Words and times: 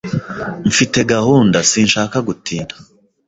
Mfite 0.69 0.99
gahunda 1.13 1.57
Sinshaka 1.69 2.17
gutinda. 2.27 2.75